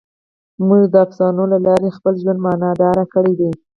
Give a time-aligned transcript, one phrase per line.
[0.67, 3.51] موږ د افسانو له لارې خپل ژوند معنیدار کړی دی.